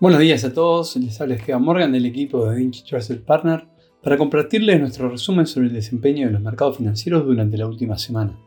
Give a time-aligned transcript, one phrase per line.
[0.00, 3.66] Buenos días a todos, les habla Esteban Morgan del equipo de Vinci Trusted Partner
[4.00, 8.38] para compartirles nuestro resumen sobre el desempeño de los mercados financieros durante la última semana.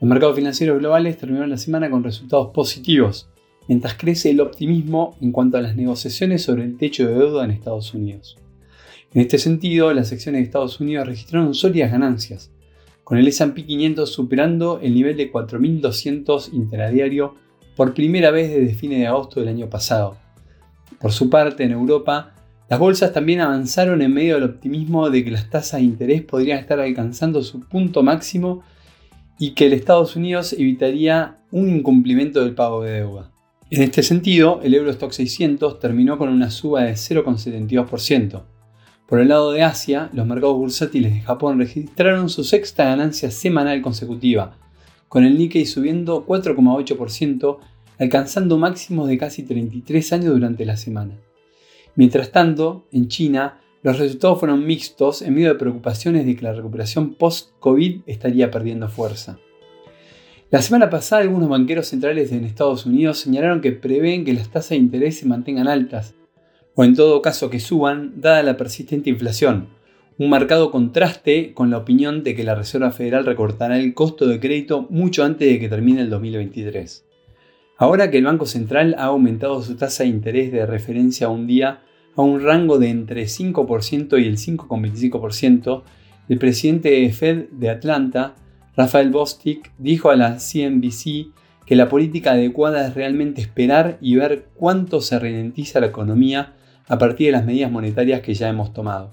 [0.00, 3.30] Los mercados financieros globales terminaron la semana con resultados positivos,
[3.68, 7.52] mientras crece el optimismo en cuanto a las negociaciones sobre el techo de deuda en
[7.52, 8.36] Estados Unidos.
[9.14, 12.50] En este sentido, las acciones de Estados Unidos registraron sólidas ganancias,
[13.04, 17.36] con el S&P 500 superando el nivel de 4.200 interadiario
[17.76, 20.21] por primera vez desde fines de agosto del año pasado
[21.00, 22.34] por su parte, en Europa,
[22.68, 26.58] las bolsas también avanzaron en medio del optimismo de que las tasas de interés podrían
[26.58, 28.62] estar alcanzando su punto máximo
[29.38, 33.30] y que el Estados Unidos evitaría un incumplimiento del pago de deuda.
[33.70, 38.42] En este sentido, el Eurostock 600 terminó con una suba de 0,72%.
[39.06, 43.82] Por el lado de Asia, los mercados bursátiles de Japón registraron su sexta ganancia semanal
[43.82, 44.56] consecutiva,
[45.08, 47.58] con el Nikkei subiendo 4,8%
[47.98, 51.18] alcanzando máximos de casi 33 años durante la semana.
[51.94, 56.52] Mientras tanto, en China, los resultados fueron mixtos en medio de preocupaciones de que la
[56.52, 59.38] recuperación post-COVID estaría perdiendo fuerza.
[60.50, 64.70] La semana pasada algunos banqueros centrales en Estados Unidos señalaron que prevén que las tasas
[64.70, 66.14] de interés se mantengan altas,
[66.74, 69.68] o en todo caso que suban, dada la persistente inflación,
[70.18, 74.40] un marcado contraste con la opinión de que la Reserva Federal recortará el costo de
[74.40, 77.04] crédito mucho antes de que termine el 2023.
[77.82, 81.80] Ahora que el Banco Central ha aumentado su tasa de interés de referencia un día
[82.14, 85.82] a un rango de entre 5% y el 5,25%,
[86.28, 88.36] el presidente de Fed de Atlanta,
[88.76, 91.32] Rafael Bostic, dijo a la CNBC
[91.66, 96.52] que la política adecuada es realmente esperar y ver cuánto se ralentiza la economía
[96.86, 99.10] a partir de las medidas monetarias que ya hemos tomado.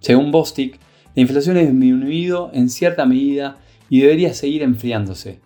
[0.00, 0.80] Según Bostic,
[1.14, 3.58] la inflación ha disminuido en cierta medida
[3.90, 5.40] y debería seguir enfriándose,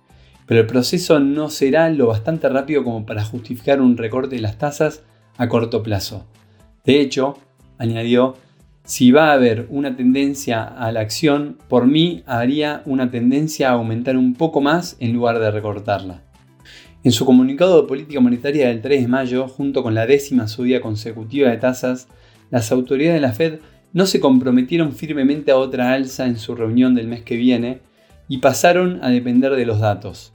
[0.51, 4.59] pero el proceso no será lo bastante rápido como para justificar un recorte de las
[4.59, 5.05] tasas
[5.37, 6.27] a corto plazo.
[6.85, 7.39] De hecho,
[7.79, 8.35] añadió,
[8.83, 13.75] si va a haber una tendencia a la acción, por mí haría una tendencia a
[13.75, 16.25] aumentar un poco más en lugar de recortarla.
[17.05, 20.81] En su comunicado de política monetaria del 3 de mayo, junto con la décima subida
[20.81, 22.09] consecutiva de tasas,
[22.51, 23.61] las autoridades de la Fed
[23.93, 27.83] no se comprometieron firmemente a otra alza en su reunión del mes que viene
[28.27, 30.33] y pasaron a depender de los datos.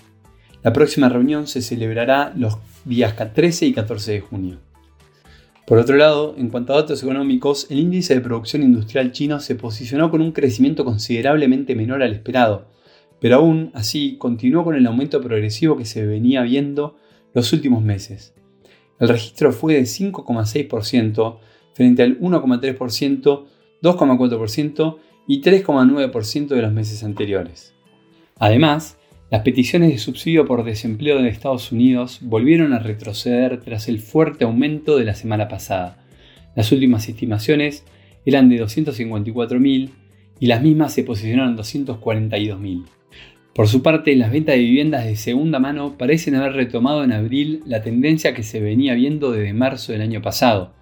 [0.65, 4.57] La próxima reunión se celebrará los días 13 y 14 de junio.
[5.67, 9.53] Por otro lado, en cuanto a datos económicos, el índice de producción industrial chino se
[9.53, 12.65] posicionó con un crecimiento considerablemente menor al esperado,
[13.21, 16.97] pero aún así continuó con el aumento progresivo que se venía viendo
[17.35, 18.33] los últimos meses.
[18.99, 21.37] El registro fue de 5,6%
[21.75, 23.45] frente al 1,3%,
[23.83, 27.75] 2,4% y 3,9% de los meses anteriores.
[28.39, 28.97] Además,
[29.31, 34.45] las peticiones de subsidio por desempleo de Estados Unidos volvieron a retroceder tras el fuerte
[34.45, 35.97] aumento de la semana pasada.
[36.55, 37.85] Las últimas estimaciones
[38.25, 39.89] eran de 254.000
[40.39, 42.85] y las mismas se posicionaron en 242.000.
[43.55, 47.63] Por su parte, las ventas de viviendas de segunda mano parecen haber retomado en abril
[47.65, 50.73] la tendencia que se venía viendo desde marzo del año pasado.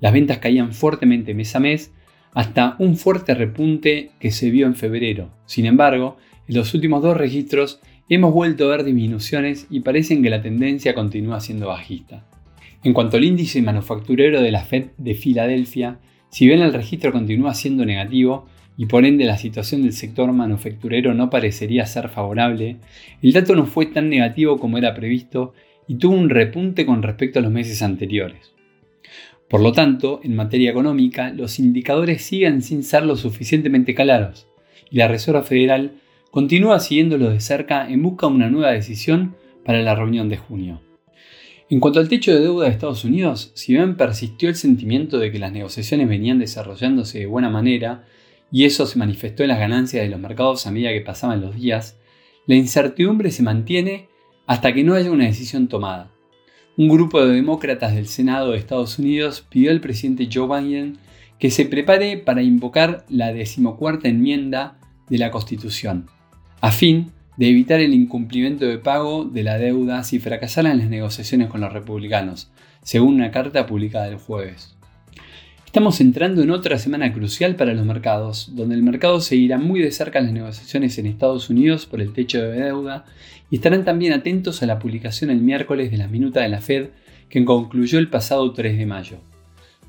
[0.00, 1.92] Las ventas caían fuertemente mes a mes
[2.34, 5.30] hasta un fuerte repunte que se vio en febrero.
[5.46, 6.16] Sin embargo,
[6.48, 10.94] en los últimos dos registros hemos vuelto a ver disminuciones y parecen que la tendencia
[10.94, 12.24] continúa siendo bajista.
[12.84, 15.98] En cuanto al índice manufacturero de la Fed de Filadelfia,
[16.28, 21.14] si bien el registro continúa siendo negativo y por ende la situación del sector manufacturero
[21.14, 22.76] no parecería ser favorable,
[23.22, 25.54] el dato no fue tan negativo como era previsto
[25.88, 28.55] y tuvo un repunte con respecto a los meses anteriores.
[29.48, 34.48] Por lo tanto, en materia económica, los indicadores siguen sin ser lo suficientemente claros
[34.90, 39.82] y la Reserva Federal continúa siguiéndolo de cerca en busca de una nueva decisión para
[39.82, 40.80] la reunión de junio.
[41.68, 45.32] En cuanto al techo de deuda de Estados Unidos, si bien persistió el sentimiento de
[45.32, 48.04] que las negociaciones venían desarrollándose de buena manera,
[48.52, 51.56] y eso se manifestó en las ganancias de los mercados a medida que pasaban los
[51.56, 51.98] días,
[52.46, 54.08] la incertidumbre se mantiene
[54.46, 56.12] hasta que no haya una decisión tomada.
[56.78, 60.98] Un grupo de demócratas del Senado de Estados Unidos pidió al presidente Joe Biden
[61.38, 64.76] que se prepare para invocar la decimocuarta enmienda
[65.08, 66.10] de la Constitución,
[66.60, 71.48] a fin de evitar el incumplimiento de pago de la deuda si fracasaran las negociaciones
[71.48, 72.50] con los republicanos,
[72.82, 74.75] según una carta publicada el jueves.
[75.76, 79.90] Estamos entrando en otra semana crucial para los mercados, donde el mercado seguirá muy de
[79.90, 83.04] cerca las negociaciones en Estados Unidos por el techo de deuda
[83.50, 86.86] y estarán también atentos a la publicación el miércoles de las minutas de la Fed
[87.28, 89.18] que concluyó el pasado 3 de mayo.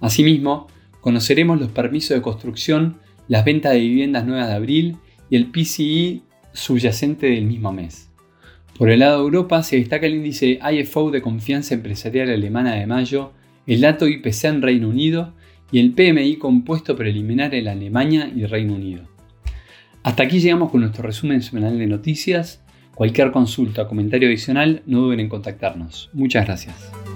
[0.01, 0.67] Asimismo,
[0.99, 2.97] conoceremos los permisos de construcción,
[3.29, 4.97] las ventas de viviendas nuevas de abril
[5.29, 8.09] y el PCI subyacente del mismo mes.
[8.77, 12.87] Por el lado de Europa se destaca el índice IFO de confianza empresarial alemana de
[12.87, 13.31] mayo
[13.65, 15.33] el dato IPC en Reino Unido
[15.71, 19.03] y el PMI compuesto preliminar en Alemania y Reino Unido.
[20.03, 22.63] Hasta aquí llegamos con nuestro resumen semanal de noticias.
[22.95, 26.09] Cualquier consulta o comentario adicional no duden en contactarnos.
[26.13, 27.06] Muchas gracias.